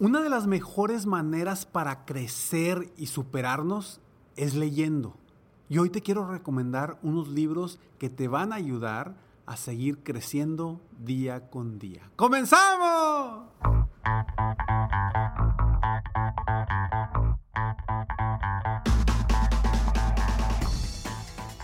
Una 0.00 0.20
de 0.20 0.28
las 0.28 0.46
mejores 0.46 1.06
maneras 1.06 1.66
para 1.66 2.04
crecer 2.04 2.92
y 2.96 3.06
superarnos 3.06 4.00
es 4.36 4.54
leyendo. 4.54 5.16
Y 5.68 5.78
hoy 5.78 5.90
te 5.90 6.02
quiero 6.02 6.30
recomendar 6.30 7.00
unos 7.02 7.26
libros 7.26 7.80
que 7.98 8.08
te 8.08 8.28
van 8.28 8.52
a 8.52 8.56
ayudar 8.56 9.16
a 9.44 9.56
seguir 9.56 10.04
creciendo 10.04 10.80
día 11.00 11.50
con 11.50 11.80
día. 11.80 12.12
¡Comenzamos! 12.14 13.48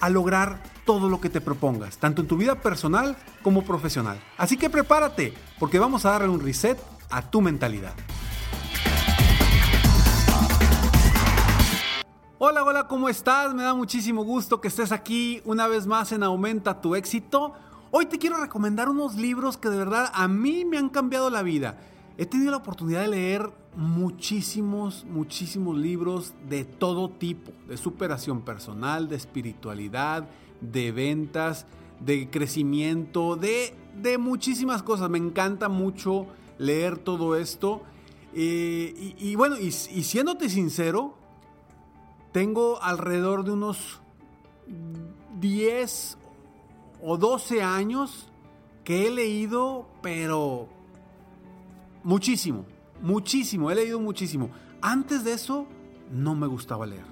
a 0.00 0.10
lograr 0.10 0.62
todo 0.84 1.08
lo 1.08 1.20
que 1.20 1.30
te 1.30 1.40
propongas, 1.40 1.98
tanto 1.98 2.22
en 2.22 2.28
tu 2.28 2.36
vida 2.36 2.60
personal 2.60 3.16
como 3.42 3.64
profesional. 3.64 4.20
Así 4.36 4.56
que 4.56 4.70
prepárate, 4.70 5.34
porque 5.58 5.78
vamos 5.78 6.04
a 6.04 6.10
darle 6.10 6.28
un 6.28 6.40
reset 6.40 6.78
a 7.10 7.22
tu 7.22 7.40
mentalidad. 7.40 7.94
Hola, 12.38 12.62
hola, 12.62 12.88
¿cómo 12.88 13.08
estás? 13.08 13.54
Me 13.54 13.62
da 13.62 13.72
muchísimo 13.72 14.22
gusto 14.24 14.60
que 14.60 14.68
estés 14.68 14.92
aquí 14.92 15.40
una 15.44 15.66
vez 15.66 15.86
más 15.86 16.12
en 16.12 16.22
Aumenta 16.22 16.80
tu 16.80 16.94
éxito. 16.94 17.54
Hoy 17.90 18.06
te 18.06 18.18
quiero 18.18 18.36
recomendar 18.36 18.88
unos 18.88 19.14
libros 19.14 19.56
que 19.56 19.70
de 19.70 19.78
verdad 19.78 20.10
a 20.12 20.28
mí 20.28 20.64
me 20.64 20.76
han 20.76 20.90
cambiado 20.90 21.30
la 21.30 21.42
vida. 21.42 21.78
He 22.16 22.26
tenido 22.26 22.52
la 22.52 22.58
oportunidad 22.58 23.02
de 23.02 23.08
leer 23.08 23.50
muchísimos, 23.76 25.04
muchísimos 25.04 25.76
libros 25.76 26.32
de 26.48 26.64
todo 26.64 27.10
tipo, 27.10 27.50
de 27.66 27.76
superación 27.76 28.42
personal, 28.42 29.08
de 29.08 29.16
espiritualidad, 29.16 30.28
de 30.60 30.92
ventas, 30.92 31.66
de 31.98 32.30
crecimiento, 32.30 33.34
de, 33.34 33.74
de 34.00 34.18
muchísimas 34.18 34.84
cosas. 34.84 35.10
Me 35.10 35.18
encanta 35.18 35.68
mucho 35.68 36.26
leer 36.58 36.98
todo 36.98 37.34
esto. 37.34 37.82
Eh, 38.32 39.14
y, 39.18 39.34
bueno, 39.34 39.56
y, 39.58 39.66
y 39.66 39.70
siéndote 39.70 40.48
sincero, 40.48 41.16
tengo 42.30 42.80
alrededor 42.80 43.44
de 43.44 43.52
unos 43.52 44.00
10 45.40 46.18
o 47.02 47.16
12 47.16 47.62
años 47.62 48.28
que 48.84 49.08
he 49.08 49.10
leído, 49.10 49.88
pero 50.00 50.68
muchísimo, 52.04 52.64
muchísimo, 53.02 53.70
he 53.70 53.74
leído 53.74 53.98
muchísimo. 53.98 54.50
Antes 54.80 55.24
de 55.24 55.32
eso, 55.32 55.66
no 56.12 56.34
me 56.34 56.46
gustaba 56.46 56.86
leer. 56.86 57.04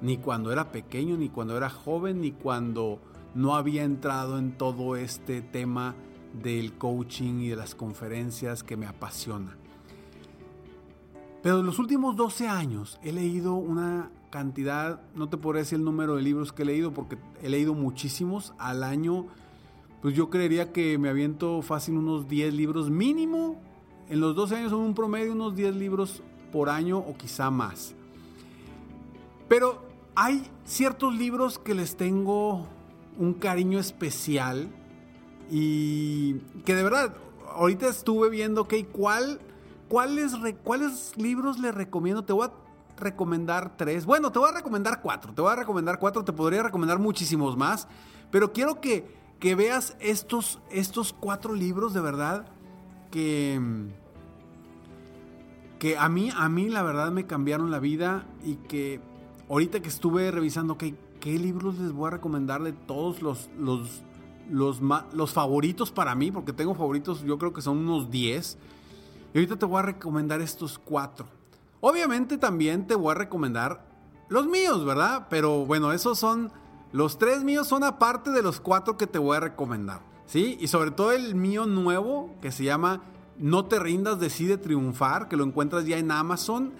Ni 0.00 0.16
cuando 0.16 0.52
era 0.52 0.72
pequeño, 0.72 1.16
ni 1.16 1.28
cuando 1.28 1.56
era 1.56 1.70
joven, 1.70 2.20
ni 2.20 2.32
cuando 2.32 3.00
no 3.34 3.54
había 3.54 3.84
entrado 3.84 4.38
en 4.38 4.56
todo 4.58 4.96
este 4.96 5.40
tema 5.40 5.94
del 6.42 6.74
coaching 6.74 7.40
y 7.40 7.48
de 7.48 7.56
las 7.56 7.74
conferencias 7.74 8.62
que 8.62 8.76
me 8.76 8.86
apasiona. 8.86 9.56
Pero 11.42 11.60
en 11.60 11.66
los 11.66 11.78
últimos 11.78 12.16
12 12.16 12.48
años 12.48 12.98
he 13.02 13.12
leído 13.12 13.54
una 13.54 14.10
cantidad, 14.30 15.00
no 15.14 15.28
te 15.28 15.36
podré 15.36 15.60
decir 15.60 15.78
el 15.78 15.84
número 15.84 16.16
de 16.16 16.22
libros 16.22 16.52
que 16.52 16.62
he 16.62 16.66
leído 16.66 16.92
porque 16.92 17.18
he 17.42 17.48
leído 17.48 17.74
muchísimos 17.74 18.54
al 18.58 18.82
año. 18.82 19.26
Pues 20.00 20.14
yo 20.14 20.30
creería 20.30 20.72
que 20.72 20.98
me 20.98 21.08
aviento 21.08 21.60
fácil 21.62 21.98
unos 21.98 22.28
10 22.28 22.54
libros 22.54 22.90
mínimo. 22.90 23.60
En 24.08 24.20
los 24.20 24.34
12 24.34 24.56
años 24.56 24.70
son 24.70 24.80
un 24.80 24.94
promedio 24.94 25.32
unos 25.32 25.54
10 25.56 25.76
libros 25.76 26.22
por 26.52 26.68
año 26.68 26.98
o 26.98 27.16
quizá 27.16 27.50
más. 27.50 27.94
Pero 29.48 29.82
hay 30.14 30.46
ciertos 30.64 31.14
libros 31.14 31.58
que 31.58 31.74
les 31.74 31.96
tengo 31.96 32.66
un 33.18 33.34
cariño 33.34 33.78
especial 33.78 34.68
y 35.50 36.34
que 36.64 36.74
de 36.74 36.82
verdad, 36.82 37.14
ahorita 37.54 37.88
estuve 37.88 38.30
viendo, 38.30 38.62
ok, 38.62 38.74
¿cuál, 38.92 39.40
cuáles, 39.88 40.32
¿cuáles 40.62 41.16
libros 41.16 41.58
les 41.58 41.74
recomiendo? 41.74 42.24
Te 42.24 42.32
voy 42.32 42.46
a 42.46 42.52
recomendar 42.96 43.76
tres. 43.76 44.06
Bueno, 44.06 44.32
te 44.32 44.38
voy 44.38 44.50
a 44.50 44.52
recomendar 44.52 45.02
cuatro. 45.02 45.32
Te 45.34 45.42
voy 45.42 45.52
a 45.52 45.56
recomendar 45.56 45.98
cuatro. 45.98 46.24
Te 46.24 46.32
podría 46.32 46.62
recomendar 46.62 46.98
muchísimos 46.98 47.56
más. 47.56 47.88
Pero 48.30 48.52
quiero 48.52 48.80
que, 48.80 49.06
que 49.40 49.54
veas 49.54 49.96
estos, 50.00 50.60
estos 50.70 51.12
cuatro 51.12 51.54
libros 51.54 51.94
de 51.94 52.00
verdad 52.00 52.46
que, 53.14 53.60
que 55.78 55.96
a 55.96 56.08
mí, 56.08 56.30
a 56.36 56.48
mí 56.48 56.68
la 56.68 56.82
verdad 56.82 57.12
me 57.12 57.28
cambiaron 57.28 57.70
la 57.70 57.78
vida 57.78 58.26
y 58.44 58.56
que 58.56 59.00
ahorita 59.48 59.78
que 59.78 59.88
estuve 59.88 60.32
revisando 60.32 60.76
qué 60.76 60.96
libros 61.24 61.78
les 61.78 61.92
voy 61.92 62.08
a 62.08 62.10
recomendar 62.10 62.64
de 62.64 62.72
todos 62.72 63.22
los, 63.22 63.48
los, 63.56 64.02
los, 64.50 64.80
los 65.12 65.32
favoritos 65.32 65.92
para 65.92 66.16
mí, 66.16 66.32
porque 66.32 66.52
tengo 66.52 66.74
favoritos, 66.74 67.22
yo 67.22 67.38
creo 67.38 67.52
que 67.52 67.62
son 67.62 67.78
unos 67.78 68.10
10. 68.10 68.58
Y 69.32 69.38
ahorita 69.38 69.60
te 69.60 69.66
voy 69.66 69.78
a 69.78 69.82
recomendar 69.82 70.40
estos 70.40 70.76
cuatro. 70.80 71.26
Obviamente 71.80 72.36
también 72.36 72.88
te 72.88 72.96
voy 72.96 73.12
a 73.12 73.14
recomendar 73.14 73.86
los 74.28 74.48
míos, 74.48 74.84
¿verdad? 74.84 75.28
Pero 75.30 75.64
bueno, 75.66 75.92
esos 75.92 76.18
son, 76.18 76.50
los 76.90 77.16
tres 77.16 77.44
míos 77.44 77.68
son 77.68 77.84
aparte 77.84 78.32
de 78.32 78.42
los 78.42 78.58
cuatro 78.58 78.96
que 78.96 79.06
te 79.06 79.20
voy 79.20 79.36
a 79.36 79.40
recomendar, 79.40 80.00
¿sí? 80.34 80.58
Y 80.58 80.66
sobre 80.66 80.90
todo 80.90 81.12
el 81.12 81.36
mío 81.36 81.64
nuevo, 81.64 82.34
que 82.42 82.50
se 82.50 82.64
llama 82.64 83.04
No 83.38 83.66
te 83.66 83.78
rindas, 83.78 84.18
decide 84.18 84.58
triunfar, 84.58 85.28
que 85.28 85.36
lo 85.36 85.44
encuentras 85.44 85.86
ya 85.86 85.96
en 85.96 86.10
Amazon. 86.10 86.72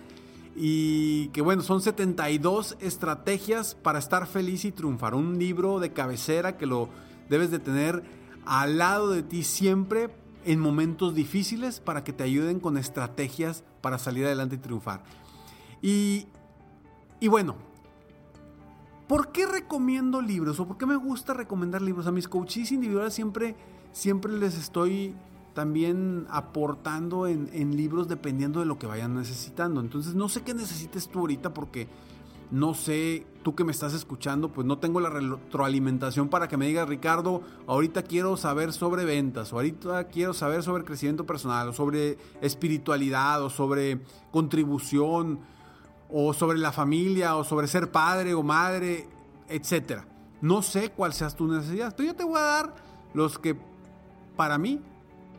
Y 0.57 1.29
que 1.29 1.41
bueno, 1.41 1.63
son 1.63 1.81
72 1.81 2.77
estrategias 2.81 3.77
para 3.77 4.01
estar 4.01 4.27
feliz 4.27 4.65
y 4.65 4.73
triunfar. 4.73 5.15
Un 5.15 5.39
libro 5.39 5.79
de 5.79 5.93
cabecera 5.93 6.57
que 6.57 6.67
lo 6.67 6.89
debes 7.29 7.53
de 7.53 7.61
tener 7.61 8.03
al 8.45 8.79
lado 8.79 9.11
de 9.11 9.23
ti 9.23 9.45
siempre 9.45 10.11
en 10.45 10.59
momentos 10.59 11.15
difíciles 11.15 11.79
para 11.79 12.03
que 12.03 12.13
te 12.13 12.25
ayuden 12.25 12.59
con 12.59 12.77
estrategias 12.77 13.63
para 13.81 14.01
salir 14.01 14.27
adelante 14.27 14.57
y 14.57 14.59
triunfar. 14.59 15.05
Y, 15.81 16.27
y 17.21 17.29
bueno, 17.29 17.55
¿por 19.15 19.31
qué 19.31 19.47
recomiendo 19.47 20.21
libros 20.21 20.59
o 20.59 20.67
por 20.67 20.77
qué 20.77 20.87
me 20.87 20.97
gusta 20.97 21.35
recomendar 21.35 21.81
libros? 21.81 22.09
A 22.09 22.11
mis 22.11 22.27
coaches 22.27 22.73
individuales 22.73 23.15
siempre, 23.15 23.55
siempre 23.93 24.33
les 24.33 24.59
estoy 24.59 25.15
también 25.55 26.27
aportando 26.31 27.29
en, 27.29 27.49
en, 27.53 27.77
libros 27.77 28.09
dependiendo 28.09 28.59
de 28.59 28.67
lo 28.67 28.77
que 28.77 28.89
vayan 28.89 29.15
necesitando. 29.15 29.81
Entonces 29.81 30.17
no 30.17 30.29
sé 30.29 30.43
qué 30.43 30.53
necesites 30.53 31.09
tú 31.09 31.21
ahorita 31.21 31.55
porque 31.55 31.87
no 32.51 32.75
sé, 32.75 33.25
tú 33.45 33.55
que 33.55 33.63
me 33.63 33.71
estás 33.71 33.95
escuchando, 33.95 34.53
pues 34.53 34.67
no 34.67 34.79
tengo 34.79 34.99
la 34.99 35.11
retroalimentación 35.11 36.29
para 36.29 36.49
que 36.49 36.57
me 36.57 36.67
digas, 36.67 36.89
Ricardo, 36.89 37.43
ahorita 37.69 38.03
quiero 38.03 38.37
saber 38.37 38.73
sobre 38.73 39.05
ventas, 39.05 39.53
o 39.53 39.57
ahorita 39.57 40.09
quiero 40.09 40.35
saber 40.35 40.65
sobre 40.65 40.85
crecimiento 40.85 41.25
personal, 41.25 41.69
o 41.69 41.73
sobre 41.73 42.19
espiritualidad, 42.43 43.43
o 43.45 43.51
sobre 43.51 44.01
contribución, 44.33 45.39
o 46.17 46.33
sobre 46.33 46.59
la 46.59 46.71
familia, 46.71 47.35
o 47.35 47.43
sobre 47.43 47.67
ser 47.67 47.91
padre 47.91 48.35
o 48.35 48.45
madre, 48.45 49.09
etc. 49.49 50.03
No 50.41 50.63
sé 50.63 50.91
cuál 50.91 51.13
seas 51.13 51.35
tu 51.35 51.49
necesidad, 51.49 51.93
pero 51.97 52.07
yo 52.07 52.15
te 52.15 52.23
voy 52.23 52.39
a 52.39 52.45
dar 52.45 52.75
los 53.15 53.37
que 53.37 53.57
para 54.37 54.57
mí 54.57 54.81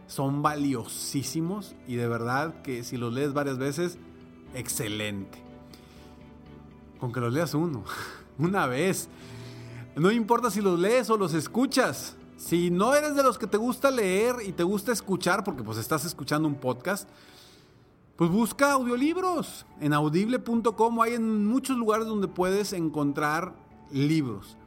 son 0.08 0.42
valiosísimos 0.42 1.76
y 1.88 1.96
de 1.96 2.10
verdad 2.10 2.62
que 2.62 2.84
si 2.84 2.98
los 2.98 3.14
lees 3.14 3.32
varias 3.32 3.58
veces, 3.58 3.98
excelente. 4.54 5.42
Con 7.00 7.14
que 7.14 7.22
los 7.22 7.32
leas 7.32 7.54
uno, 7.54 7.86
una 8.38 8.68
vez. 8.68 9.08
No 9.96 10.12
importa 10.12 10.52
si 10.52 10.60
los 10.60 10.78
lees 10.78 11.10
o 11.10 11.16
los 11.16 11.34
escuchas. 11.34 12.18
Si 12.36 12.70
no 12.70 12.94
eres 12.94 13.16
de 13.16 13.24
los 13.24 13.38
que 13.38 13.48
te 13.48 13.56
gusta 13.56 13.90
leer 13.92 14.36
y 14.46 14.52
te 14.52 14.64
gusta 14.64 14.92
escuchar, 14.92 15.46
porque 15.46 15.64
pues 15.64 15.78
estás 15.78 16.04
escuchando 16.04 16.50
un 16.50 16.56
podcast, 16.56 17.08
pues 18.16 18.30
busca 18.30 18.72
audiolibros. 18.72 19.66
En 19.80 19.94
audible.com 19.94 21.02
hay 21.02 21.14
en 21.14 21.46
muchos 21.46 21.78
lugares 21.78 22.08
donde 22.08 22.28
puedes 22.28 22.74
encontrar 22.74 23.56
libros 23.92 24.58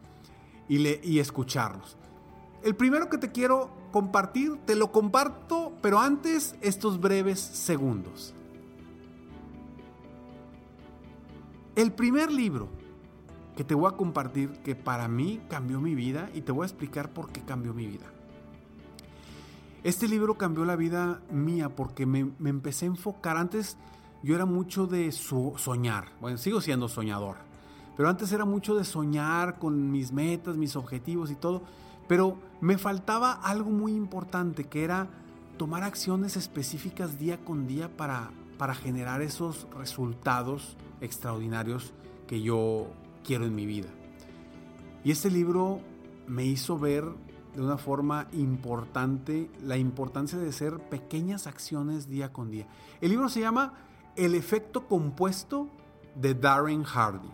y, 0.69 0.87
y 1.09 1.19
escucharlos. 1.19 1.97
El 2.63 2.75
primero 2.75 3.09
que 3.09 3.19
te 3.19 3.31
quiero 3.31 3.71
compartir, 3.93 4.57
te 4.67 4.75
lo 4.75 4.93
comparto, 4.93 5.73
pero 5.81 6.01
antes 6.01 6.57
estos 6.61 7.01
breves 7.01 7.41
segundos. 7.41 8.35
El 11.77 11.93
primer 11.93 12.33
libro 12.33 12.69
que 13.57 13.65
te 13.65 13.75
voy 13.75 13.91
a 13.91 13.97
compartir 13.97 14.51
que 14.65 14.75
para 14.75 15.09
mí 15.09 15.41
cambió 15.49 15.81
mi 15.81 15.95
vida 15.95 16.29
y 16.35 16.43
te 16.43 16.53
voy 16.53 16.65
a 16.65 16.67
explicar 16.67 17.13
por 17.13 17.31
qué 17.31 17.41
cambió 17.43 17.73
mi 17.73 17.87
vida. 17.87 18.07
Este 19.85 20.09
libro 20.09 20.37
cambió 20.37 20.65
la 20.65 20.75
vida 20.75 21.21
mía 21.31 21.69
porque 21.69 22.05
me, 22.05 22.33
empecé 22.45 22.87
a 22.87 22.89
enfocar. 22.89 23.37
Antes 23.37 23.77
yo 24.23 24.35
era 24.35 24.45
mucho 24.45 24.87
de 24.87 25.13
soñar. 25.13 26.09
Bueno, 26.21 26.37
sigo 26.37 26.61
siendo 26.61 26.89
soñador. 26.89 27.37
Pero 27.97 28.09
antes 28.09 28.33
era 28.33 28.45
mucho 28.45 28.75
de 28.75 28.85
soñar 28.85 29.59
con 29.59 29.91
mis 29.91 30.13
metas, 30.13 30.57
mis 30.57 30.75
objetivos 30.77 31.31
y 31.31 31.37
todo. 31.37 31.63
Pero 32.09 32.39
me 32.61 32.77
faltaba 32.79 33.33
algo 33.33 33.71
muy 33.71 33.93
importante 33.93 34.65
que 34.65 34.83
era 34.83 35.09
tomar 35.57 35.85
acciones 35.85 36.37
específicas 36.37 37.19
día 37.19 37.39
con 37.45 37.67
día 37.67 37.97
para, 37.97 38.31
para 38.57 38.75
generar 38.75 39.23
esos 39.23 39.67
resultados 39.77 40.77
extraordinarios 41.01 41.93
que 42.27 42.41
yo 42.43 42.89
quiero 43.25 43.45
en 43.45 43.55
mi 43.55 43.67
vida. 43.67 43.89
Y 45.05 45.13
este 45.13 45.31
libro 45.31 45.81
me 46.27 46.45
hizo 46.45 46.79
ver 46.79 47.05
de 47.59 47.65
una 47.65 47.77
forma 47.77 48.29
importante 48.35 49.51
la 49.65 49.77
importancia 49.77 50.39
de 50.39 50.51
hacer 50.51 50.79
pequeñas 50.79 51.49
acciones 51.49 52.09
día 52.09 52.33
con 52.33 52.53
día. 52.53 52.69
El 53.01 53.11
libro 53.11 53.29
se 53.29 53.41
llama 53.41 53.75
El 54.15 54.37
efecto 54.37 54.87
compuesto 54.87 55.67
de 56.15 56.35
Darren 56.35 56.85
Hardy. 56.85 57.29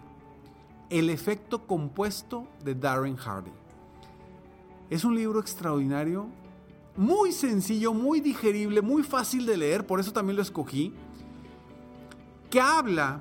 El 0.89 1.11
efecto 1.11 1.67
compuesto 1.67 2.49
de 2.65 2.75
Darren 2.75 3.17
Hardy. 3.17 3.51
Es 4.89 5.05
un 5.05 5.15
libro 5.15 5.41
extraordinario, 5.41 6.27
muy 6.97 7.31
sencillo, 7.31 7.93
muy 7.93 8.21
digerible, 8.21 8.81
muy 8.81 9.03
fácil 9.03 9.45
de 9.45 9.59
leer, 9.59 9.87
por 9.87 10.01
eso 10.01 10.15
también 10.15 10.37
lo 10.37 10.43
escogí, 10.43 10.95
que 12.49 12.63
habla 12.63 13.21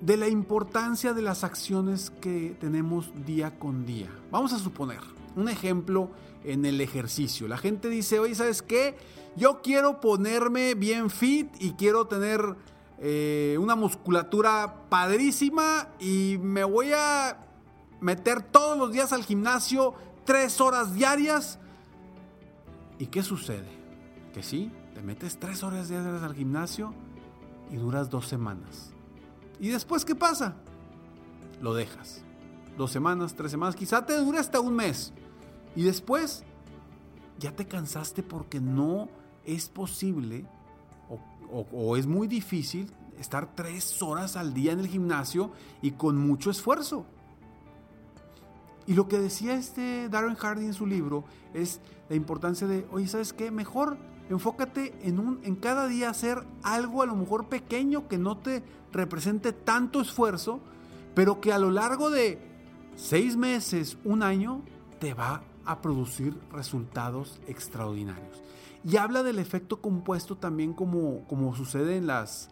de 0.00 0.16
la 0.16 0.28
importancia 0.28 1.12
de 1.12 1.22
las 1.22 1.42
acciones 1.42 2.10
que 2.20 2.56
tenemos 2.60 3.10
día 3.26 3.58
con 3.58 3.84
día. 3.84 4.10
Vamos 4.30 4.52
a 4.52 4.60
suponer 4.60 5.15
un 5.36 5.48
ejemplo 5.48 6.10
en 6.44 6.64
el 6.64 6.80
ejercicio. 6.80 7.46
La 7.46 7.58
gente 7.58 7.88
dice, 7.88 8.18
oye, 8.18 8.34
¿sabes 8.34 8.62
qué? 8.62 8.96
Yo 9.36 9.60
quiero 9.62 10.00
ponerme 10.00 10.74
bien 10.74 11.10
fit 11.10 11.48
y 11.60 11.72
quiero 11.72 12.06
tener 12.06 12.56
eh, 12.98 13.56
una 13.60 13.76
musculatura 13.76 14.88
padrísima 14.88 15.88
y 16.00 16.38
me 16.40 16.64
voy 16.64 16.92
a 16.94 17.38
meter 18.00 18.42
todos 18.42 18.78
los 18.78 18.92
días 18.92 19.12
al 19.12 19.24
gimnasio 19.24 19.94
tres 20.24 20.60
horas 20.60 20.94
diarias. 20.94 21.58
¿Y 22.98 23.06
qué 23.06 23.22
sucede? 23.22 23.68
Que 24.32 24.42
sí, 24.42 24.70
te 24.94 25.02
metes 25.02 25.38
tres 25.38 25.62
horas 25.62 25.88
diarias 25.88 26.22
al 26.22 26.34
gimnasio 26.34 26.94
y 27.70 27.76
duras 27.76 28.08
dos 28.08 28.26
semanas. 28.26 28.92
¿Y 29.60 29.68
después 29.68 30.04
qué 30.04 30.14
pasa? 30.14 30.56
Lo 31.60 31.74
dejas. 31.74 32.22
Dos 32.76 32.90
semanas, 32.92 33.34
tres 33.34 33.50
semanas, 33.50 33.74
quizá 33.74 34.04
te 34.04 34.16
dure 34.16 34.38
hasta 34.38 34.60
un 34.60 34.74
mes. 34.74 35.12
Y 35.76 35.82
después 35.82 36.42
ya 37.38 37.54
te 37.54 37.66
cansaste 37.66 38.22
porque 38.22 38.60
no 38.60 39.08
es 39.44 39.68
posible 39.68 40.46
o, 41.48 41.96
es 41.96 42.06
muy 42.08 42.26
difícil 42.26 42.90
estar 43.20 43.54
tres 43.54 44.02
horas 44.02 44.36
al 44.36 44.52
día 44.52 44.72
en 44.72 44.80
el 44.80 44.88
gimnasio 44.88 45.52
y 45.80 45.92
con 45.92 46.18
mucho 46.18 46.50
esfuerzo. 46.50 47.06
Y 48.86 48.94
lo 48.94 49.06
que 49.06 49.18
decía 49.18 49.54
este 49.54 50.08
Darren 50.08 50.34
Hardy 50.34 50.64
en 50.64 50.74
su 50.74 50.86
libro 50.86 51.24
es 51.54 51.80
la 52.08 52.16
importancia 52.16 52.66
de, 52.66 52.86
oye, 52.90 53.06
¿sabes 53.06 53.32
qué? 53.32 53.50
Mejor 53.50 53.96
enfócate 54.28 54.92
en, 55.02 55.20
un, 55.20 55.40
en 55.44 55.54
cada 55.54 55.86
día 55.86 56.10
hacer 56.10 56.44
algo 56.62 57.02
a 57.02 57.06
lo 57.06 57.14
mejor 57.14 57.48
pequeño 57.48 58.08
que 58.08 58.18
no 58.18 58.38
te 58.38 58.64
represente 58.92 59.52
tanto 59.52 60.00
esfuerzo, 60.00 60.60
pero 61.14 61.40
que 61.40 61.52
a 61.52 61.58
lo 61.58 61.70
largo 61.70 62.10
de 62.10 62.40
seis 62.96 63.36
meses, 63.36 63.98
un 64.04 64.22
año, 64.22 64.62
te 64.98 65.14
va 65.14 65.42
a 65.66 65.82
producir 65.82 66.38
resultados 66.52 67.40
extraordinarios. 67.46 68.42
Y 68.84 68.96
habla 68.96 69.22
del 69.22 69.38
efecto 69.38 69.80
compuesto 69.80 70.36
también 70.36 70.72
como, 70.72 71.26
como 71.26 71.54
sucede 71.56 71.96
en 71.96 72.06
las, 72.06 72.50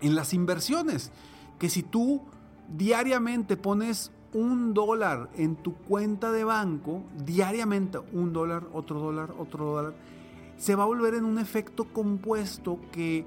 en 0.00 0.14
las 0.14 0.32
inversiones, 0.32 1.12
que 1.58 1.68
si 1.68 1.82
tú 1.82 2.22
diariamente 2.68 3.56
pones 3.56 4.10
un 4.32 4.72
dólar 4.72 5.28
en 5.36 5.56
tu 5.56 5.74
cuenta 5.74 6.32
de 6.32 6.44
banco, 6.44 7.02
diariamente 7.24 7.98
un 8.12 8.32
dólar, 8.32 8.66
otro 8.72 8.98
dólar, 8.98 9.34
otro 9.38 9.66
dólar, 9.66 9.94
se 10.56 10.74
va 10.74 10.84
a 10.84 10.86
volver 10.86 11.14
en 11.14 11.24
un 11.24 11.38
efecto 11.38 11.84
compuesto 11.92 12.78
que, 12.90 13.26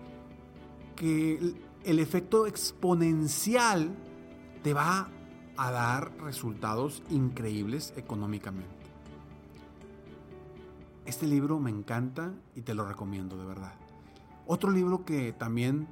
que 0.95 1.53
el 1.83 1.99
efecto 1.99 2.47
exponencial 2.47 3.91
te 4.63 4.73
va 4.73 5.09
a 5.57 5.71
dar 5.71 6.11
resultados 6.23 7.03
increíbles 7.09 7.93
económicamente. 7.97 8.84
Este 11.05 11.27
libro 11.27 11.59
me 11.59 11.69
encanta 11.69 12.33
y 12.55 12.61
te 12.61 12.73
lo 12.73 12.85
recomiendo 12.85 13.37
de 13.37 13.45
verdad. 13.45 13.73
Otro 14.47 14.71
libro 14.71 15.05
que 15.05 15.33
también 15.33 15.87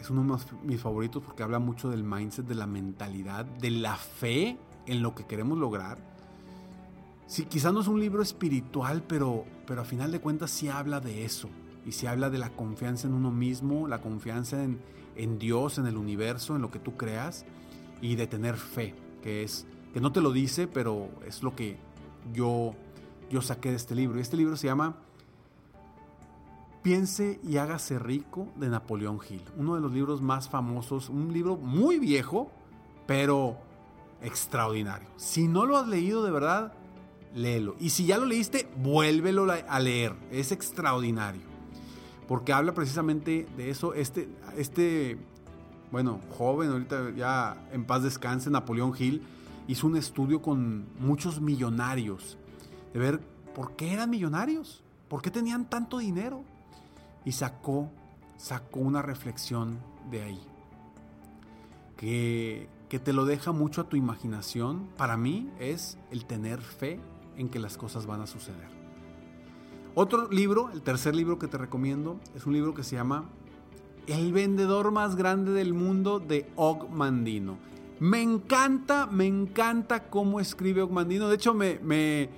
es 0.00 0.08
uno 0.10 0.36
de 0.36 0.44
mis 0.62 0.80
favoritos 0.80 1.22
porque 1.22 1.42
habla 1.42 1.58
mucho 1.58 1.90
del 1.90 2.04
mindset, 2.04 2.46
de 2.46 2.54
la 2.54 2.66
mentalidad, 2.66 3.44
de 3.44 3.70
la 3.70 3.96
fe 3.96 4.56
en 4.86 5.02
lo 5.02 5.14
que 5.14 5.24
queremos 5.24 5.58
lograr. 5.58 5.98
Sí, 7.26 7.44
quizás 7.46 7.72
no 7.72 7.80
es 7.80 7.88
un 7.88 7.98
libro 7.98 8.22
espiritual, 8.22 9.02
pero, 9.02 9.44
pero 9.66 9.80
a 9.80 9.84
final 9.84 10.12
de 10.12 10.20
cuentas 10.20 10.50
sí 10.52 10.68
habla 10.68 11.00
de 11.00 11.24
eso. 11.24 11.48
Y 11.84 11.92
sí 11.92 12.06
habla 12.06 12.30
de 12.30 12.38
la 12.38 12.50
confianza 12.50 13.08
en 13.08 13.14
uno 13.14 13.32
mismo, 13.32 13.88
la 13.88 14.00
confianza 14.00 14.62
en, 14.62 14.78
en 15.16 15.38
Dios, 15.38 15.78
en 15.78 15.86
el 15.86 15.96
universo, 15.96 16.54
en 16.54 16.62
lo 16.62 16.70
que 16.70 16.78
tú 16.78 16.96
creas. 16.96 17.44
Y 18.00 18.14
de 18.14 18.28
tener 18.28 18.56
fe, 18.56 18.94
que 19.22 19.42
es, 19.42 19.66
que 19.92 20.00
no 20.00 20.12
te 20.12 20.20
lo 20.20 20.30
dice, 20.30 20.68
pero 20.68 21.08
es 21.26 21.42
lo 21.42 21.56
que 21.56 21.78
yo 22.32 22.74
yo 23.30 23.42
saqué 23.42 23.70
de 23.70 23.76
este 23.76 23.94
libro. 23.94 24.18
Y 24.18 24.22
este 24.22 24.36
libro 24.36 24.56
se 24.56 24.66
llama 24.66 24.96
Piense 26.82 27.40
y 27.42 27.56
hágase 27.56 27.98
rico 27.98 28.48
de 28.56 28.68
Napoleón 28.68 29.18
Hill. 29.28 29.42
Uno 29.56 29.74
de 29.74 29.80
los 29.80 29.92
libros 29.92 30.22
más 30.22 30.48
famosos, 30.48 31.08
un 31.08 31.32
libro 31.32 31.56
muy 31.56 31.98
viejo, 31.98 32.50
pero 33.06 33.56
extraordinario. 34.22 35.08
Si 35.16 35.48
no 35.48 35.66
lo 35.66 35.76
has 35.76 35.88
leído 35.88 36.24
de 36.24 36.30
verdad, 36.30 36.72
léelo. 37.34 37.74
Y 37.80 37.90
si 37.90 38.06
ya 38.06 38.18
lo 38.18 38.26
leíste, 38.26 38.68
vuélvelo 38.76 39.46
a 39.68 39.80
leer. 39.80 40.14
Es 40.30 40.52
extraordinario. 40.52 41.42
Porque 42.28 42.52
habla 42.52 42.72
precisamente 42.72 43.46
de 43.56 43.70
eso. 43.70 43.94
Este, 43.94 44.28
este 44.56 45.18
bueno, 45.90 46.20
joven, 46.36 46.70
ahorita 46.70 47.10
ya 47.16 47.56
en 47.72 47.84
paz 47.84 48.02
descanse, 48.02 48.50
Napoleón 48.50 48.92
Hill, 48.98 49.22
hizo 49.68 49.86
un 49.86 49.96
estudio 49.96 50.42
con 50.42 50.86
muchos 50.98 51.40
millonarios 51.40 52.36
ver 52.98 53.20
por 53.54 53.76
qué 53.76 53.92
eran 53.92 54.10
millonarios, 54.10 54.82
por 55.08 55.22
qué 55.22 55.30
tenían 55.30 55.68
tanto 55.68 55.98
dinero. 55.98 56.42
Y 57.24 57.32
sacó, 57.32 57.90
sacó 58.36 58.80
una 58.80 59.02
reflexión 59.02 59.78
de 60.10 60.22
ahí, 60.22 60.40
que, 61.96 62.68
que 62.88 62.98
te 63.00 63.12
lo 63.12 63.24
deja 63.24 63.52
mucho 63.52 63.80
a 63.80 63.88
tu 63.88 63.96
imaginación. 63.96 64.88
Para 64.96 65.16
mí 65.16 65.50
es 65.58 65.98
el 66.10 66.24
tener 66.24 66.60
fe 66.60 67.00
en 67.36 67.48
que 67.48 67.58
las 67.58 67.76
cosas 67.76 68.06
van 68.06 68.20
a 68.20 68.26
suceder. 68.26 68.76
Otro 69.98 70.28
libro, 70.30 70.70
el 70.74 70.82
tercer 70.82 71.16
libro 71.16 71.38
que 71.38 71.48
te 71.48 71.56
recomiendo, 71.56 72.20
es 72.34 72.44
un 72.44 72.52
libro 72.52 72.74
que 72.74 72.82
se 72.82 72.96
llama 72.96 73.24
El 74.06 74.30
vendedor 74.32 74.90
más 74.90 75.16
grande 75.16 75.52
del 75.52 75.72
mundo 75.72 76.20
de 76.20 76.50
Og 76.54 76.90
Mandino. 76.90 77.56
Me 77.98 78.20
encanta, 78.20 79.06
me 79.06 79.24
encanta 79.24 80.10
cómo 80.10 80.38
escribe 80.38 80.82
Og 80.82 80.90
Mandino. 80.90 81.28
De 81.28 81.36
hecho, 81.36 81.54
me, 81.54 82.28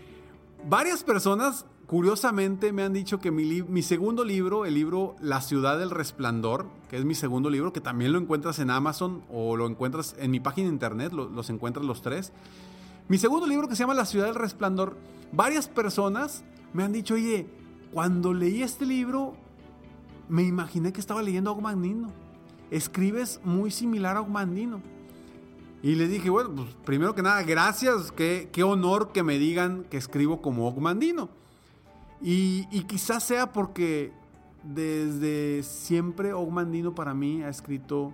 Varias 0.69 1.03
personas, 1.03 1.65
curiosamente, 1.87 2.75
me 2.75 2.83
han 2.83 2.93
dicho 2.93 3.19
que 3.19 3.31
mi, 3.31 3.83
segundo 3.83 4.23
libro, 4.23 4.67
el 4.67 4.75
libro 4.75 5.17
La 5.19 5.41
ciudad 5.41 5.79
del 5.79 5.89
resplandor, 5.89 6.67
que 6.91 6.99
es 6.99 7.07
mi 7.07 7.15
segundo 7.15 7.49
libro, 7.49 7.73
que 7.73 7.81
también 7.81 8.13
lo 8.13 8.19
encuentras 8.19 8.59
en 8.59 8.69
Amazon 8.69 9.23
o 9.31 9.57
lo 9.57 9.67
encuentras 9.67 10.15
en 10.19 10.31
mi 10.31 10.41
página 10.41 10.67
de 10.67 10.75
internet, 10.75 11.15
los 11.15 11.49
encuentras 11.49 11.87
los 11.87 12.03
tres. 12.03 12.35
Mi 13.09 13.17
segundo 13.17 13.47
libro 13.47 13.67
que 13.67 13.77
se 13.77 13.85
llama 13.85 13.95
La 13.95 14.05
ciudad 14.05 14.27
del 14.27 14.35
resplandor, 14.35 14.99
varias 15.33 15.69
personas 15.69 16.45
me 16.75 16.85
han 16.85 16.93
dicho, 16.93 17.15
oye, 17.15 17.47
cuando 17.91 18.35
leí 18.35 18.63
este 18.63 18.85
libro, 18.85 19.37
me 20.29 20.43
imaginé 20.43 20.93
que 20.93 21.01
estaba 21.01 21.23
leyendo 21.23 21.49
a 21.49 21.55
Ogmandino. 21.55 22.13
Escribes 22.71 23.41
muy 23.43 23.71
similar 23.71 24.19
a 24.19 24.21
Ogmandino. 24.21 24.83
Y 25.83 25.95
le 25.95 26.09
dije, 26.09 26.29
bueno, 26.29 26.51
pues 26.55 26.69
primero 26.85 27.15
que 27.15 27.23
nada, 27.23 27.43
gracias, 27.43 28.11
qué, 28.11 28.49
qué 28.53 28.65
honor 28.65 29.13
que 29.13 29.23
me 29.23 29.39
digan 29.39 29.85
que 29.85 29.97
escribo 29.97 30.43
como 30.43 30.67
Ogmandino. 30.67 31.29
Y, 32.21 32.67
y 32.73 32.83
quizás 32.85 33.23
sea 33.23 33.53
porque 33.53 34.13
desde 34.65 35.63
siempre 35.63 36.33
Ogmandino 36.33 36.95
para 36.95 37.15
mí 37.15 37.43
ha 37.43 37.49
escrito 37.49 38.13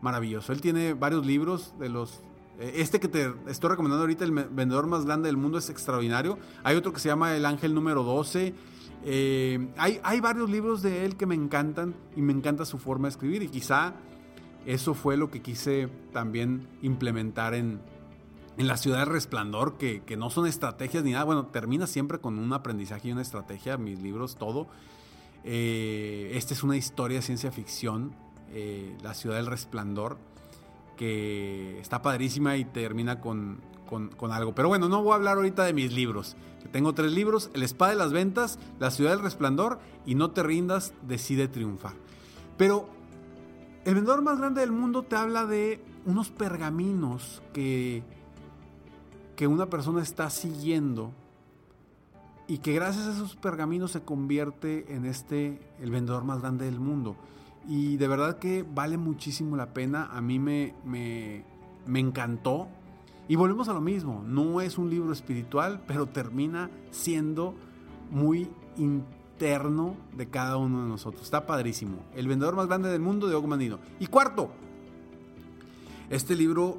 maravilloso. 0.00 0.52
Él 0.52 0.60
tiene 0.60 0.94
varios 0.94 1.24
libros 1.24 1.74
de 1.78 1.88
los... 1.88 2.22
Eh, 2.58 2.74
este 2.76 2.98
que 2.98 3.08
te 3.08 3.32
estoy 3.46 3.70
recomendando 3.70 4.02
ahorita, 4.02 4.24
El 4.24 4.32
vendedor 4.32 4.86
más 4.86 5.04
grande 5.04 5.28
del 5.28 5.36
mundo, 5.36 5.58
es 5.58 5.70
extraordinario. 5.70 6.38
Hay 6.64 6.76
otro 6.76 6.92
que 6.92 7.00
se 7.00 7.08
llama 7.08 7.36
El 7.36 7.46
ángel 7.46 7.74
número 7.74 8.02
12. 8.02 8.54
Eh, 9.04 9.68
hay, 9.76 10.00
hay 10.02 10.20
varios 10.20 10.50
libros 10.50 10.82
de 10.82 11.04
él 11.04 11.16
que 11.16 11.26
me 11.26 11.36
encantan 11.36 11.94
y 12.16 12.22
me 12.22 12.32
encanta 12.32 12.64
su 12.64 12.78
forma 12.78 13.06
de 13.06 13.10
escribir 13.10 13.42
y 13.42 13.48
quizá 13.48 13.94
eso 14.66 14.94
fue 14.94 15.16
lo 15.16 15.30
que 15.30 15.40
quise 15.40 15.88
también 16.12 16.66
implementar 16.82 17.54
en, 17.54 17.80
la 18.56 18.76
ciudad 18.76 19.00
de 19.00 19.04
resplandor, 19.04 19.76
que, 19.76 20.02
no 20.16 20.30
son 20.30 20.46
estrategias 20.46 21.04
ni 21.04 21.12
nada. 21.12 21.24
Bueno, 21.24 21.46
termina 21.46 21.86
siempre 21.86 22.18
con 22.18 22.38
un 22.38 22.52
aprendizaje 22.52 23.08
y 23.08 23.12
una 23.12 23.22
estrategia, 23.22 23.76
mis 23.76 24.00
libros, 24.00 24.36
todo. 24.36 24.66
Eh, 25.44 26.32
esta 26.34 26.54
es 26.54 26.62
una 26.62 26.76
historia 26.76 27.18
de 27.18 27.22
ciencia 27.22 27.52
ficción, 27.52 28.14
eh, 28.50 28.96
La 29.02 29.14
ciudad 29.14 29.36
del 29.36 29.46
resplandor. 29.46 30.18
que 30.96 31.78
está 31.78 32.00
padrísima 32.00 32.56
y 32.56 32.64
termina 32.64 33.20
con, 33.20 33.60
con, 33.86 34.32
algo. 34.32 34.54
Pero 34.54 34.68
bueno, 34.68 34.88
no 34.88 35.02
voy 35.02 35.12
a 35.12 35.16
hablar 35.16 35.36
ahorita 35.36 35.64
de 35.64 35.74
mis 35.74 35.92
libros. 35.92 36.34
Que 36.62 36.68
tengo 36.68 36.94
tres 36.94 37.12
libros, 37.12 37.50
El 37.52 37.62
Espada 37.62 37.92
de 37.92 37.98
las 37.98 38.12
Ventas, 38.12 38.58
La 38.80 38.90
Ciudad 38.90 39.10
del 39.10 39.20
Resplandor 39.20 39.78
y 40.06 40.14
No 40.14 40.30
te 40.30 40.42
rindas, 40.42 40.94
decide 41.06 41.48
triunfar. 41.48 41.92
Pero 42.56 42.88
el 43.86 43.94
vendedor 43.94 44.20
más 44.20 44.38
grande 44.38 44.62
del 44.62 44.72
mundo 44.72 45.04
te 45.04 45.14
habla 45.14 45.46
de 45.46 45.80
unos 46.06 46.30
pergaminos 46.30 47.40
que, 47.52 48.02
que 49.36 49.46
una 49.46 49.66
persona 49.66 50.02
está 50.02 50.28
siguiendo 50.28 51.12
y 52.48 52.58
que 52.58 52.74
gracias 52.74 53.06
a 53.06 53.12
esos 53.12 53.36
pergaminos 53.36 53.92
se 53.92 54.02
convierte 54.02 54.92
en 54.92 55.06
este, 55.06 55.60
el 55.80 55.92
vendedor 55.92 56.24
más 56.24 56.40
grande 56.40 56.64
del 56.64 56.80
mundo. 56.80 57.14
Y 57.68 57.96
de 57.96 58.08
verdad 58.08 58.40
que 58.40 58.64
vale 58.64 58.98
muchísimo 58.98 59.56
la 59.56 59.72
pena. 59.72 60.08
A 60.12 60.20
mí 60.20 60.40
me, 60.40 60.74
me, 60.84 61.44
me 61.86 62.00
encantó. 62.00 62.66
Y 63.28 63.36
volvemos 63.36 63.68
a 63.68 63.72
lo 63.72 63.80
mismo. 63.80 64.24
No 64.26 64.60
es 64.60 64.78
un 64.78 64.90
libro 64.90 65.12
espiritual, 65.12 65.80
pero 65.86 66.06
termina 66.06 66.70
siendo 66.90 67.54
muy 68.10 68.50
interno 69.36 69.96
de 70.16 70.28
cada 70.28 70.56
uno 70.56 70.82
de 70.82 70.88
nosotros. 70.88 71.24
Está 71.24 71.44
padrísimo. 71.44 71.98
El 72.14 72.26
vendedor 72.26 72.56
más 72.56 72.68
grande 72.68 72.88
del 72.88 73.02
mundo 73.02 73.28
de 73.28 73.34
Ogmandino. 73.34 73.78
Y 74.00 74.06
cuarto, 74.06 74.50
este 76.08 76.34
libro 76.34 76.78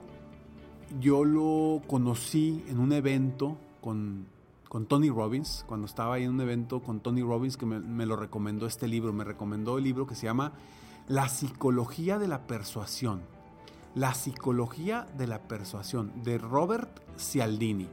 yo 1.00 1.24
lo 1.24 1.84
conocí 1.86 2.64
en 2.68 2.80
un 2.80 2.94
evento 2.94 3.60
con, 3.80 4.26
con 4.70 4.88
Tony 4.88 5.12
Robbins, 5.12 5.66
cuando 5.68 5.86
estaba 5.86 6.16
ahí 6.16 6.24
en 6.24 6.32
un 6.32 6.42
evento 6.42 6.82
con 6.82 7.00
Tony 7.00 7.22
Robbins 7.22 7.58
que 7.58 7.68
me 7.68 8.06
lo 8.08 8.16
recomendó 8.16 8.66
este 8.66 8.88
libro. 8.88 9.14
Me 9.14 9.24
recomendó 9.24 9.78
el 9.78 9.84
libro 9.84 10.08
que 10.08 10.16
se 10.16 10.26
llama 10.26 10.54
la 11.08 11.30
psicología 11.30 12.18
de 12.18 12.28
la 12.28 12.48
persuasión. 12.48 13.22
La 13.94 14.16
psicología 14.16 15.08
de 15.16 15.28
la 15.28 15.44
persuasión 15.44 16.24
de 16.24 16.40
Robert 16.40 16.90
Cialdini. 17.20 17.88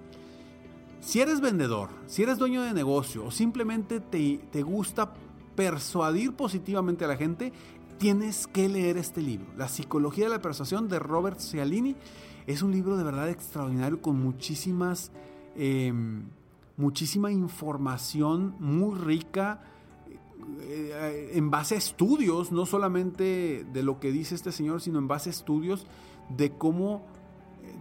Si 1.05 1.21
eres 1.21 1.43
vendedor, 1.43 1.91
si 2.07 2.23
eres 2.23 2.39
dueño 2.39 2.63
de 2.63 2.73
negocio 2.73 3.27
o 3.27 3.31
simplemente 3.31 4.01
te, 4.01 4.39
te 4.51 4.63
gusta 4.63 5.13
persuadir 5.55 6.33
positivamente 6.33 7.05
a 7.05 7.09
la 7.09 7.17
gente, 7.17 7.53
tienes 7.99 8.47
que 8.47 8.71
leer 8.71 8.97
este 8.97 9.21
libro. 9.21 9.47
La 9.57 9.69
psicología 9.69 10.25
de 10.25 10.31
la 10.31 10.41
persuasión 10.41 10.89
de 10.89 10.99
Robert 10.99 11.39
Cialdini 11.39 11.95
es 12.47 12.63
un 12.63 12.73
libro 12.73 12.97
de 12.97 13.05
verdad 13.05 13.29
extraordinario 13.29 14.01
con 14.01 14.19
muchísimas, 14.19 15.13
em, 15.57 16.25
muchísima 16.79 17.31
información 17.31 18.57
muy 18.59 18.99
rica 18.99 19.63
eh, 20.63 21.33
en 21.35 21.51
base 21.51 21.75
a 21.75 21.79
estudios, 21.79 22.51
no 22.51 22.65
solamente 22.65 23.67
de 23.73 23.83
lo 23.83 24.01
que 24.01 24.11
dice 24.11 24.35
este 24.35 24.53
señor, 24.53 24.81
sino 24.81 24.99
en 24.99 25.07
base 25.07 25.29
a 25.29 25.33
estudios 25.33 25.87
de 26.31 26.51
cómo, 26.51 27.07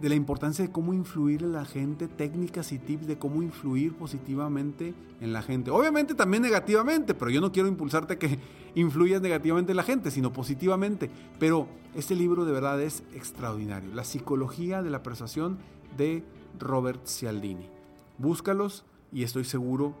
de 0.00 0.08
la 0.08 0.14
importancia 0.14 0.64
de 0.64 0.72
cómo 0.72 0.92
influir 0.92 1.42
en 1.42 1.52
la 1.52 1.64
gente, 1.64 2.08
técnicas 2.08 2.72
y 2.72 2.78
tips 2.78 3.06
de 3.06 3.18
cómo 3.18 3.42
influir 3.42 3.94
positivamente 3.94 4.94
en 5.20 5.32
la 5.32 5.42
gente. 5.42 5.70
Obviamente 5.70 6.14
también 6.14 6.42
negativamente, 6.42 7.14
pero 7.14 7.30
yo 7.30 7.40
no 7.40 7.52
quiero 7.52 7.68
impulsarte 7.68 8.18
que 8.18 8.38
influyas 8.74 9.22
negativamente 9.22 9.72
en 9.72 9.76
la 9.76 9.82
gente, 9.82 10.10
sino 10.10 10.32
positivamente. 10.32 11.10
Pero 11.38 11.68
este 11.94 12.14
libro 12.14 12.44
de 12.44 12.52
verdad 12.52 12.80
es 12.82 13.02
extraordinario. 13.14 13.94
La 13.94 14.04
psicología 14.04 14.82
de 14.82 14.90
la 14.90 15.02
persuasión 15.02 15.58
de 15.96 16.24
Robert 16.58 17.06
Cialdini. 17.06 17.68
Búscalos 18.18 18.84
y 19.12 19.22
estoy 19.22 19.44
seguro 19.44 19.94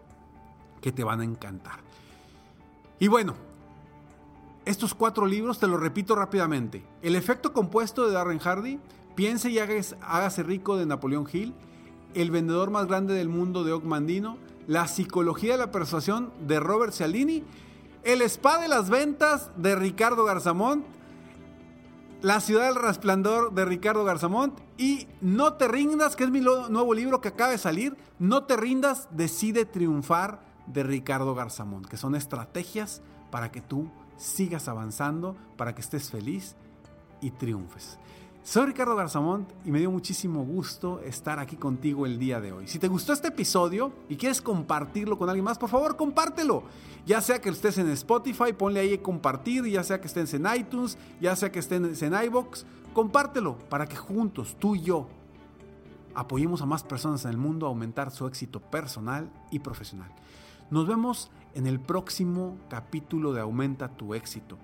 que 0.80 0.92
te 0.92 1.04
van 1.04 1.20
a 1.20 1.24
encantar. 1.24 1.80
Y 2.98 3.08
bueno, 3.08 3.34
estos 4.64 4.94
cuatro 4.94 5.26
libros 5.26 5.58
te 5.58 5.66
los 5.66 5.80
repito 5.80 6.14
rápidamente. 6.14 6.84
El 7.02 7.16
efecto 7.16 7.52
compuesto 7.52 8.06
de 8.06 8.14
Darren 8.14 8.38
Hardy, 8.38 8.78
Piense 9.14 9.48
y 9.48 9.58
hágase 9.58 10.42
rico 10.42 10.76
de 10.76 10.86
Napoleón 10.86 11.26
Hill, 11.32 11.54
El 12.14 12.30
vendedor 12.32 12.70
más 12.70 12.86
grande 12.86 13.14
del 13.14 13.28
mundo 13.28 13.62
de 13.62 13.72
Og 13.72 13.84
Mandino, 13.84 14.38
La 14.66 14.88
psicología 14.88 15.52
de 15.52 15.58
la 15.58 15.70
persuasión 15.70 16.32
de 16.46 16.58
Robert 16.58 16.92
Cialdini, 16.92 17.44
El 18.02 18.22
spa 18.22 18.58
de 18.58 18.66
las 18.66 18.90
ventas 18.90 19.50
de 19.56 19.76
Ricardo 19.76 20.24
Garzamont, 20.24 20.84
La 22.22 22.40
ciudad 22.40 22.66
del 22.66 22.82
resplandor 22.82 23.54
de 23.54 23.64
Ricardo 23.64 24.04
Garzamont 24.04 24.58
y 24.78 25.06
No 25.20 25.54
te 25.54 25.68
rindas, 25.68 26.16
que 26.16 26.24
es 26.24 26.30
mi 26.30 26.40
nuevo 26.40 26.92
libro 26.92 27.20
que 27.20 27.28
acaba 27.28 27.52
de 27.52 27.58
salir, 27.58 27.96
No 28.18 28.44
te 28.44 28.56
rindas, 28.56 29.06
decide 29.12 29.64
triunfar 29.64 30.40
de 30.66 30.82
Ricardo 30.82 31.36
Garzamont, 31.36 31.86
que 31.86 31.96
son 31.96 32.16
estrategias 32.16 33.00
para 33.30 33.52
que 33.52 33.60
tú 33.60 33.88
sigas 34.16 34.66
avanzando, 34.66 35.36
para 35.56 35.74
que 35.74 35.82
estés 35.82 36.10
feliz 36.10 36.56
y 37.20 37.30
triunfes. 37.30 37.98
Soy 38.44 38.66
Ricardo 38.66 38.94
Garzamont 38.94 39.48
y 39.64 39.70
me 39.70 39.78
dio 39.78 39.90
muchísimo 39.90 40.44
gusto 40.44 41.00
estar 41.00 41.38
aquí 41.38 41.56
contigo 41.56 42.04
el 42.04 42.18
día 42.18 42.42
de 42.42 42.52
hoy. 42.52 42.68
Si 42.68 42.78
te 42.78 42.88
gustó 42.88 43.14
este 43.14 43.28
episodio 43.28 43.90
y 44.06 44.16
quieres 44.16 44.42
compartirlo 44.42 45.16
con 45.16 45.30
alguien 45.30 45.46
más, 45.46 45.56
por 45.56 45.70
favor 45.70 45.96
compártelo. 45.96 46.62
Ya 47.06 47.22
sea 47.22 47.40
que 47.40 47.48
estés 47.48 47.78
en 47.78 47.88
Spotify, 47.88 48.52
ponle 48.52 48.80
ahí 48.80 48.98
compartir, 48.98 49.64
ya 49.64 49.82
sea 49.82 49.98
que 49.98 50.08
estés 50.08 50.34
en 50.34 50.44
iTunes, 50.54 50.98
ya 51.22 51.34
sea 51.34 51.50
que 51.50 51.58
estés 51.58 52.02
en 52.02 52.12
iBox, 52.12 52.66
compártelo 52.92 53.56
para 53.70 53.86
que 53.86 53.96
juntos, 53.96 54.58
tú 54.58 54.74
y 54.74 54.82
yo, 54.82 55.08
apoyemos 56.14 56.60
a 56.60 56.66
más 56.66 56.84
personas 56.84 57.24
en 57.24 57.30
el 57.30 57.38
mundo 57.38 57.64
a 57.64 57.70
aumentar 57.70 58.10
su 58.10 58.26
éxito 58.26 58.60
personal 58.60 59.30
y 59.50 59.60
profesional. 59.60 60.10
Nos 60.70 60.86
vemos 60.86 61.30
en 61.54 61.66
el 61.66 61.80
próximo 61.80 62.58
capítulo 62.68 63.32
de 63.32 63.40
Aumenta 63.40 63.88
tu 63.88 64.12
éxito. 64.12 64.58